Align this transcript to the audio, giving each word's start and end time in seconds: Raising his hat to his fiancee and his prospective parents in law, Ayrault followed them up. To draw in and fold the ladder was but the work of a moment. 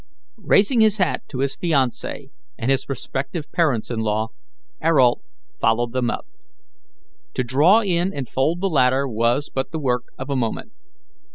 Raising 0.41 0.81
his 0.81 0.97
hat 0.97 1.21
to 1.29 1.41
his 1.41 1.55
fiancee 1.55 2.31
and 2.57 2.71
his 2.71 2.85
prospective 2.85 3.51
parents 3.51 3.91
in 3.91 3.99
law, 3.99 4.29
Ayrault 4.83 5.21
followed 5.59 5.93
them 5.93 6.09
up. 6.09 6.25
To 7.35 7.43
draw 7.43 7.81
in 7.83 8.11
and 8.11 8.27
fold 8.27 8.61
the 8.61 8.67
ladder 8.67 9.07
was 9.07 9.51
but 9.53 9.69
the 9.69 9.77
work 9.77 10.05
of 10.17 10.31
a 10.31 10.35
moment. 10.35 10.71